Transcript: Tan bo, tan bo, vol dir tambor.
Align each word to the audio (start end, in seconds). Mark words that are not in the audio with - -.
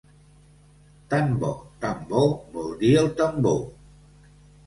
Tan 1.09 1.27
bo, 1.43 1.51
tan 1.83 1.97
bo, 2.13 2.23
vol 2.53 2.71
dir 2.79 3.05
tambor. 3.19 3.61